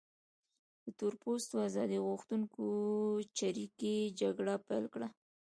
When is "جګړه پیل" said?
4.21-4.85